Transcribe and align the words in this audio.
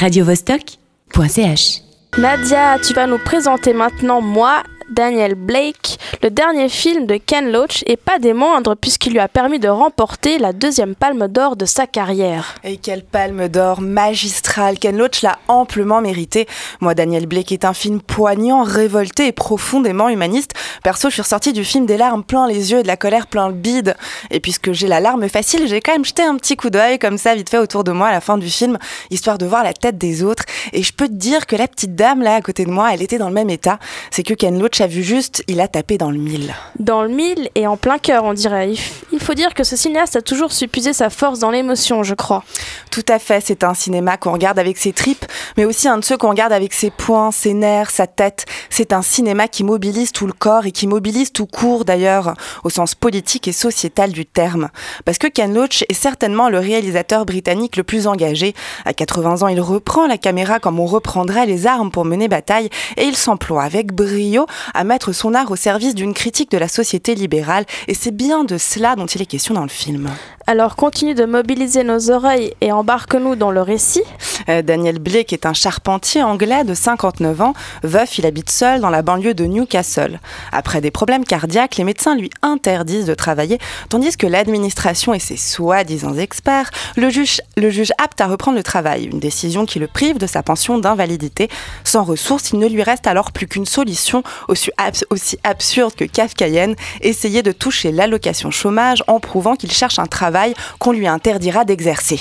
radiovostok.ch. 0.00 1.82
Nadia, 2.18 2.78
tu 2.78 2.94
vas 2.94 3.06
nous 3.06 3.18
présenter 3.18 3.74
maintenant 3.74 4.20
moi, 4.22 4.62
Daniel 4.90 5.36
Blake, 5.36 5.98
le 6.20 6.30
dernier 6.30 6.68
film 6.68 7.06
de 7.06 7.16
Ken 7.16 7.52
Loach 7.52 7.84
et 7.86 7.96
pas 7.96 8.18
des 8.18 8.32
moindres 8.32 8.76
puisqu'il 8.76 9.12
lui 9.12 9.20
a 9.20 9.28
permis 9.28 9.60
de 9.60 9.68
remporter 9.68 10.38
la 10.38 10.52
deuxième 10.52 10.96
palme 10.96 11.28
d'or 11.28 11.54
de 11.54 11.64
sa 11.64 11.86
carrière. 11.86 12.56
Et 12.64 12.76
quelle 12.76 13.04
palme 13.04 13.48
d'or 13.48 13.80
magistrale 13.80 14.78
Ken 14.78 14.96
Loach 14.96 15.22
l'a 15.22 15.38
amplement 15.46 16.00
mérité. 16.00 16.48
Moi, 16.80 16.94
Daniel 16.94 17.26
Blake 17.26 17.52
est 17.52 17.64
un 17.64 17.72
film 17.72 18.00
poignant, 18.00 18.64
révolté 18.64 19.28
et 19.28 19.32
profondément 19.32 20.08
humaniste. 20.08 20.54
Perso, 20.82 21.08
je 21.08 21.14
suis 21.14 21.22
ressortie 21.22 21.52
du 21.52 21.64
film 21.64 21.86
des 21.86 21.96
larmes 21.96 22.24
plein 22.24 22.48
les 22.48 22.72
yeux 22.72 22.80
et 22.80 22.82
de 22.82 22.88
la 22.88 22.96
colère 22.96 23.28
plein 23.28 23.48
le 23.48 23.54
bide. 23.54 23.96
Et 24.32 24.40
puisque 24.40 24.72
j'ai 24.72 24.88
la 24.88 24.98
larme 24.98 25.28
facile, 25.28 25.68
j'ai 25.68 25.80
quand 25.80 25.92
même 25.92 26.04
jeté 26.04 26.22
un 26.22 26.36
petit 26.36 26.56
coup 26.56 26.70
d'œil 26.70 26.98
comme 26.98 27.16
ça 27.16 27.36
vite 27.36 27.48
fait 27.48 27.58
autour 27.58 27.84
de 27.84 27.92
moi 27.92 28.08
à 28.08 28.12
la 28.12 28.20
fin 28.20 28.38
du 28.38 28.50
film, 28.50 28.76
histoire 29.10 29.38
de 29.38 29.46
voir 29.46 29.62
la 29.62 29.72
tête 29.72 29.98
des 29.98 30.24
autres. 30.24 30.42
Et 30.72 30.82
je 30.82 30.92
peux 30.92 31.06
te 31.06 31.12
dire 31.12 31.46
que 31.46 31.54
la 31.54 31.68
petite 31.68 31.94
dame 31.94 32.22
là 32.22 32.34
à 32.34 32.40
côté 32.40 32.64
de 32.64 32.70
moi, 32.70 32.92
elle 32.92 33.02
était 33.02 33.18
dans 33.18 33.28
le 33.28 33.34
même 33.34 33.50
état. 33.50 33.78
C'est 34.10 34.24
que 34.24 34.34
Ken 34.34 34.58
Loach 34.58 34.79
a 34.82 34.86
vu 34.86 35.02
juste, 35.02 35.42
il 35.48 35.60
a 35.60 35.68
tapé 35.68 35.98
dans 35.98 36.10
le 36.10 36.18
mille. 36.18 36.54
Dans 36.78 37.02
le 37.02 37.08
mille 37.08 37.50
et 37.54 37.66
en 37.66 37.76
plein 37.76 37.98
cœur, 37.98 38.24
on 38.24 38.32
dirait. 38.32 38.72
Il 39.12 39.20
faut 39.20 39.34
dire 39.34 39.54
que 39.54 39.64
ce 39.64 39.76
cinéaste 39.76 40.16
a 40.16 40.22
toujours 40.22 40.52
su 40.52 40.68
puiser 40.68 40.92
sa 40.92 41.10
force 41.10 41.38
dans 41.38 41.50
l'émotion, 41.50 42.02
je 42.02 42.14
crois. 42.14 42.44
Tout 42.90 43.04
à 43.08 43.18
fait, 43.18 43.42
c'est 43.44 43.64
un 43.64 43.74
cinéma 43.74 44.16
qu'on 44.16 44.32
regarde 44.32 44.58
avec 44.58 44.78
ses 44.78 44.92
tripes, 44.92 45.24
mais 45.56 45.64
aussi 45.64 45.88
un 45.88 45.98
de 45.98 46.04
ceux 46.04 46.16
qu'on 46.16 46.30
regarde 46.30 46.52
avec 46.52 46.72
ses 46.72 46.90
poings, 46.90 47.30
ses 47.30 47.54
nerfs, 47.54 47.90
sa 47.90 48.06
tête. 48.06 48.46
C'est 48.70 48.92
un 48.92 49.02
cinéma 49.02 49.48
qui 49.48 49.64
mobilise 49.64 50.12
tout 50.12 50.26
le 50.26 50.32
corps 50.32 50.66
et 50.66 50.72
qui 50.72 50.86
mobilise 50.86 51.32
tout 51.32 51.46
court 51.46 51.84
d'ailleurs, 51.84 52.34
au 52.64 52.70
sens 52.70 52.94
politique 52.94 53.48
et 53.48 53.52
sociétal 53.52 54.12
du 54.12 54.26
terme. 54.26 54.68
Parce 55.04 55.18
que 55.18 55.26
Ken 55.26 55.54
Loach 55.54 55.84
est 55.88 55.94
certainement 55.94 56.48
le 56.48 56.58
réalisateur 56.58 57.26
britannique 57.26 57.76
le 57.76 57.84
plus 57.84 58.06
engagé. 58.06 58.54
À 58.84 58.92
80 58.92 59.42
ans, 59.42 59.48
il 59.48 59.60
reprend 59.60 60.06
la 60.06 60.18
caméra 60.18 60.58
comme 60.58 60.80
on 60.80 60.86
reprendrait 60.86 61.46
les 61.46 61.66
armes 61.66 61.90
pour 61.90 62.04
mener 62.04 62.28
bataille 62.28 62.70
et 62.96 63.04
il 63.04 63.16
s'emploie 63.16 63.62
avec 63.62 63.92
brio 63.92 64.46
à 64.74 64.84
mettre 64.84 65.12
son 65.12 65.34
art 65.34 65.50
au 65.50 65.56
service 65.56 65.94
d'une 65.94 66.14
critique 66.14 66.50
de 66.50 66.58
la 66.58 66.68
société 66.68 67.14
libérale 67.14 67.64
et 67.88 67.94
c'est 67.94 68.14
bien 68.14 68.44
de 68.44 68.58
cela 68.58 68.96
dont 68.96 69.06
il 69.06 69.22
est 69.22 69.26
question 69.26 69.54
dans 69.54 69.62
le 69.62 69.68
film. 69.68 70.10
Alors 70.50 70.74
continue 70.74 71.14
de 71.14 71.26
mobiliser 71.26 71.84
nos 71.84 72.10
oreilles 72.10 72.54
et 72.60 72.72
embarque-nous 72.72 73.36
dans 73.36 73.52
le 73.52 73.62
récit. 73.62 74.02
Euh, 74.48 74.62
Daniel 74.62 74.98
Blake 74.98 75.32
est 75.32 75.46
un 75.46 75.52
charpentier 75.52 76.24
anglais 76.24 76.64
de 76.64 76.74
59 76.74 77.40
ans. 77.40 77.54
Veuf, 77.84 78.18
il 78.18 78.26
habite 78.26 78.50
seul 78.50 78.80
dans 78.80 78.90
la 78.90 79.02
banlieue 79.02 79.32
de 79.32 79.44
Newcastle. 79.44 80.18
Après 80.50 80.80
des 80.80 80.90
problèmes 80.90 81.24
cardiaques, 81.24 81.76
les 81.76 81.84
médecins 81.84 82.16
lui 82.16 82.30
interdisent 82.42 83.06
de 83.06 83.14
travailler, 83.14 83.58
tandis 83.90 84.16
que 84.16 84.26
l'administration 84.26 85.14
et 85.14 85.20
ses 85.20 85.36
soi-disant 85.36 86.16
experts 86.16 86.70
le 86.96 87.10
jugent, 87.10 87.42
le 87.56 87.70
jugent 87.70 87.92
apte 88.02 88.20
à 88.20 88.26
reprendre 88.26 88.56
le 88.56 88.64
travail, 88.64 89.04
une 89.04 89.20
décision 89.20 89.66
qui 89.66 89.78
le 89.78 89.86
prive 89.86 90.18
de 90.18 90.26
sa 90.26 90.42
pension 90.42 90.78
d'invalidité. 90.78 91.48
Sans 91.84 92.02
ressources, 92.02 92.50
il 92.50 92.58
ne 92.58 92.66
lui 92.66 92.82
reste 92.82 93.06
alors 93.06 93.30
plus 93.30 93.46
qu'une 93.46 93.66
solution 93.66 94.24
aussi, 94.48 94.72
aussi 95.10 95.38
absurde 95.44 95.94
que 95.94 96.04
kafkaïenne, 96.04 96.74
essayer 97.02 97.44
de 97.44 97.52
toucher 97.52 97.92
l'allocation 97.92 98.50
chômage 98.50 99.04
en 99.06 99.20
prouvant 99.20 99.54
qu'il 99.54 99.70
cherche 99.70 100.00
un 100.00 100.06
travail 100.06 100.39
qu'on 100.78 100.92
lui 100.92 101.06
interdira 101.06 101.64
d'exercer. 101.64 102.20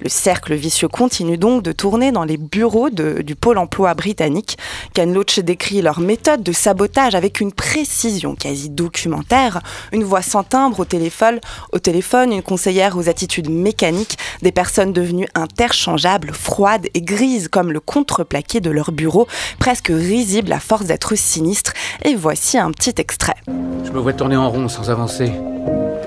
Le 0.00 0.08
cercle 0.08 0.54
vicieux 0.54 0.88
continue 0.88 1.38
donc 1.38 1.62
de 1.62 1.72
tourner 1.72 2.12
dans 2.12 2.24
les 2.24 2.36
bureaux 2.36 2.90
du 2.90 3.34
pôle 3.34 3.58
emploi 3.58 3.94
britannique. 3.94 4.58
Ken 4.94 5.12
Loach 5.12 5.38
décrit 5.40 5.82
leur 5.82 6.00
méthode 6.00 6.42
de 6.42 6.52
sabotage 6.52 7.14
avec 7.14 7.40
une 7.40 7.52
précision 7.52 8.34
quasi 8.34 8.70
documentaire, 8.70 9.60
une 9.92 10.04
voix 10.04 10.22
sans 10.22 10.42
timbre 10.42 10.80
au 10.80 10.84
téléphone, 10.84 12.32
une 12.32 12.42
conseillère 12.42 12.96
aux 12.96 13.08
attitudes 13.08 13.50
mécaniques, 13.50 14.18
des 14.42 14.52
personnes 14.52 14.92
devenues 14.92 15.28
interchangeables, 15.34 16.32
froides 16.32 16.86
et 16.94 17.02
grises 17.02 17.48
comme 17.48 17.72
le 17.72 17.80
contreplaqué 17.80 18.60
de 18.60 18.70
leur 18.70 18.92
bureau, 18.92 19.26
presque 19.58 19.88
risibles 19.88 20.52
à 20.52 20.60
force 20.60 20.86
d'être 20.86 21.14
sinistres. 21.14 21.72
Et 22.04 22.14
voici 22.14 22.58
un 22.58 22.70
petit 22.70 22.94
extrait. 22.98 23.36
Je 23.84 23.90
me 23.90 23.98
vois 23.98 24.12
tourner 24.12 24.36
en 24.36 24.50
rond 24.50 24.68
sans 24.68 24.90
avancer. 24.90 25.32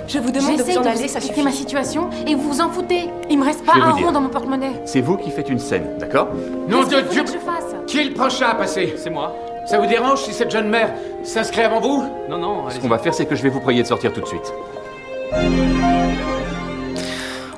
Je 0.08 0.19
vous 0.19 0.31
demande 0.31 0.58
de 0.58 0.64
vous 0.64 0.78
en 0.78 0.86
aller, 0.86 1.08
ça 1.08 1.19
suffit. 1.22 1.41
ma 1.41 1.52
situation 1.52 2.09
et 2.28 2.36
vous 2.36 2.52
vous 2.52 2.62
en 2.62 2.69
foutez. 2.69 3.09
Il 3.30 3.40
me 3.40 3.46
reste 3.46 3.66
pas 3.66 3.74
un 3.75 3.91
rond 3.91 4.12
dans 4.12 4.22
mon 4.22 4.30
porte-monnaie. 4.30 4.81
C'est 4.86 5.02
vous 5.02 5.18
qui 5.18 5.31
faites 5.31 5.50
une 5.50 5.59
scène, 5.59 5.97
d'accord 6.00 6.30
Non 6.68 6.84
de 6.84 7.02
Dieu 7.09 7.24
que 7.24 7.31
je 7.31 7.38
fasse 7.38 7.75
Qui 7.88 8.00
est 8.00 8.06
le 8.06 8.13
prochain 8.13 8.47
à 8.47 8.56
passer 8.56 8.94
C'est 8.97 9.09
moi. 9.09 9.36
Ça 9.66 9.80
vous 9.80 9.86
dérange 9.86 10.22
si 10.22 10.34
cette 10.34 10.52
jeune 10.52 10.68
mère 10.69 10.94
s'inscrit 11.24 11.62
avant 11.62 11.80
vous? 11.80 12.03
Non, 12.30 12.38
non, 12.38 12.69
Ce 12.69 12.80
qu'on 12.80 12.90
va 12.90 12.97
faire, 12.97 13.13
c'est 13.13 13.25
que 13.25 13.36
je 13.36 13.44
vais 13.44 13.50
vous 13.50 13.62
prier 13.62 13.81
de 13.81 13.88
sortir 13.88 14.12
tout 14.12 14.22
de 14.22 14.28
suite. 14.28 14.53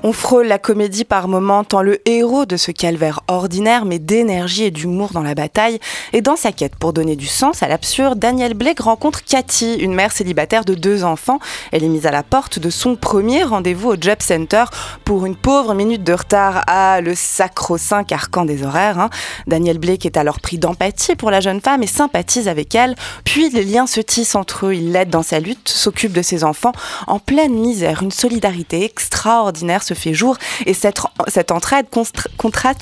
On 0.07 0.13
frôle 0.13 0.45
la 0.45 0.59
comédie 0.59 1.03
par 1.03 1.27
moments, 1.27 1.63
tant 1.63 1.81
le 1.81 1.99
héros 2.07 2.45
de 2.45 2.57
ce 2.57 2.69
calvaire 2.69 3.21
ordinaire 3.27 3.85
met 3.85 3.97
d'énergie 3.97 4.65
et 4.65 4.69
d'humour 4.69 5.09
dans 5.13 5.23
la 5.23 5.33
bataille. 5.33 5.79
Et 6.13 6.21
dans 6.21 6.35
sa 6.35 6.51
quête 6.51 6.75
pour 6.75 6.93
donner 6.93 7.15
du 7.15 7.25
sens 7.25 7.63
à 7.63 7.67
l'absurde, 7.67 8.19
Daniel 8.19 8.53
Blake 8.53 8.81
rencontre 8.81 9.23
Cathy, 9.23 9.73
une 9.79 9.95
mère 9.95 10.11
célibataire 10.11 10.63
de 10.63 10.75
deux 10.75 11.03
enfants. 11.03 11.39
Elle 11.71 11.83
est 11.83 11.87
mise 11.87 12.05
à 12.05 12.11
la 12.11 12.21
porte 12.21 12.59
de 12.59 12.69
son 12.69 12.95
premier 12.95 13.43
rendez-vous 13.43 13.93
au 13.93 13.95
Job 13.99 14.17
Center 14.19 14.65
pour 15.05 15.25
une 15.25 15.35
pauvre 15.35 15.73
minute 15.73 16.03
de 16.03 16.13
retard 16.13 16.61
à 16.67 17.01
le 17.01 17.15
sacro-saint 17.15 18.03
carcan 18.03 18.45
des 18.45 18.61
horaires. 18.61 18.99
Hein. 18.99 19.09
Daniel 19.47 19.79
Blake 19.79 20.05
est 20.05 20.17
alors 20.17 20.39
pris 20.39 20.59
d'empathie 20.59 21.15
pour 21.15 21.31
la 21.31 21.41
jeune 21.41 21.61
femme 21.61 21.81
et 21.81 21.87
sympathise 21.87 22.47
avec 22.47 22.75
elle. 22.75 22.93
Puis 23.23 23.49
les 23.49 23.63
liens 23.63 23.87
se 23.87 24.01
tissent 24.01 24.35
entre 24.35 24.67
eux. 24.67 24.75
Il 24.75 24.91
l'aide 24.91 25.09
dans 25.09 25.23
sa 25.23 25.39
lutte, 25.39 25.67
s'occupe 25.67 26.13
de 26.13 26.21
ses 26.21 26.43
enfants 26.43 26.73
en 27.07 27.17
pleine 27.17 27.55
misère. 27.55 28.03
Une 28.03 28.11
solidarité 28.11 28.85
extraordinaire 28.85 29.81
se 29.81 29.94
fait 29.95 30.13
jour 30.13 30.37
et 30.65 30.73
cette, 30.73 30.99
entraide 31.51 31.87
contraste, 32.37 32.81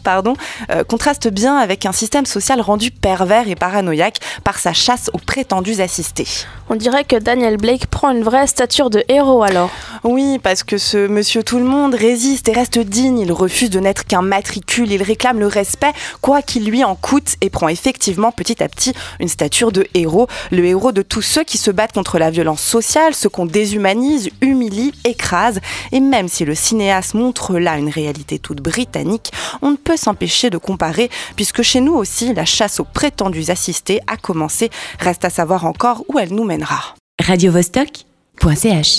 euh, 0.71 0.83
contraste 0.83 1.27
bien 1.29 1.57
avec 1.57 1.85
un 1.85 1.91
système 1.91 2.25
social 2.25 2.61
rendu 2.61 2.91
pervers 2.91 3.47
et 3.47 3.55
paranoïaque 3.55 4.19
par 4.43 4.59
sa 4.59 4.73
chasse 4.73 5.09
aux 5.13 5.19
prétendus 5.19 5.81
assistés. 5.81 6.27
On 6.69 6.75
dirait 6.75 7.03
que 7.03 7.17
Daniel 7.17 7.57
Blake 7.57 7.87
prend 7.87 8.11
une 8.11 8.23
vraie 8.23 8.47
stature 8.47 8.89
de 8.89 9.03
héros 9.09 9.43
alors. 9.43 9.69
Oui, 10.03 10.39
parce 10.41 10.63
que 10.63 10.77
ce 10.77 11.07
monsieur 11.07 11.43
tout 11.43 11.57
le 11.57 11.65
monde 11.65 11.93
résiste 11.93 12.47
et 12.47 12.53
reste 12.53 12.79
digne, 12.79 13.19
il 13.19 13.31
refuse 13.31 13.69
de 13.69 13.79
n'être 13.79 14.05
qu'un 14.05 14.21
matricule, 14.21 14.91
il 14.91 15.03
réclame 15.03 15.39
le 15.39 15.47
respect 15.47 15.91
quoi 16.21 16.41
qu'il 16.41 16.65
lui 16.65 16.83
en 16.83 16.95
coûte 16.95 17.35
et 17.41 17.49
prend 17.49 17.67
effectivement 17.67 18.31
petit 18.31 18.63
à 18.63 18.69
petit 18.69 18.93
une 19.19 19.27
stature 19.27 19.71
de 19.71 19.85
héros, 19.93 20.27
le 20.51 20.65
héros 20.65 20.91
de 20.91 21.01
tous 21.01 21.21
ceux 21.21 21.43
qui 21.43 21.57
se 21.57 21.69
battent 21.69 21.91
contre 21.91 22.17
la 22.17 22.31
violence 22.31 22.61
sociale, 22.61 23.13
ceux 23.13 23.29
qu'on 23.29 23.45
déshumanise, 23.45 24.29
humilie, 24.41 24.93
écrase. 25.03 25.59
Et 25.91 25.99
même 25.99 26.29
si 26.29 26.45
le 26.45 26.55
cinéaste 26.55 27.13
montre 27.13 27.59
là 27.59 27.77
une 27.77 27.89
réalité 27.89 28.39
toute 28.39 28.61
britannique, 28.61 29.31
on 29.61 29.71
ne 29.71 29.77
peut 29.77 29.97
s'empêcher 29.97 30.49
de 30.49 30.57
comparer, 30.57 31.09
puisque 31.35 31.61
chez 31.61 31.81
nous 31.81 31.93
aussi, 31.93 32.33
la 32.33 32.45
chasse 32.45 32.79
aux 32.79 32.85
prétendus 32.85 33.51
assistés 33.51 33.99
a 34.07 34.17
commencé. 34.17 34.69
Reste 34.99 35.25
à 35.25 35.29
savoir 35.29 35.65
encore 35.65 36.03
où 36.07 36.19
elle 36.19 36.33
nous 36.33 36.45
mènera. 36.53 36.79
radiovostok.ch 37.27 38.93